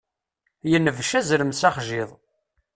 Yenbec 0.71 1.09
azrem 1.19 1.51
s 1.59 1.61
axjiḍ. 1.69 2.09